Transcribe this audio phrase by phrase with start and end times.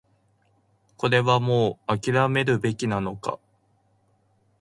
[0.97, 3.37] これはもう諦めるべきなのか